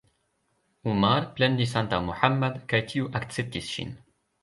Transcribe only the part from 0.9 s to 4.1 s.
Umar plendis antaŭ Muhammad kaj tiu akceptis ŝin.